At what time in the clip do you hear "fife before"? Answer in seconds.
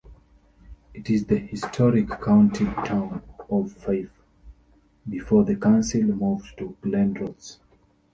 3.73-5.45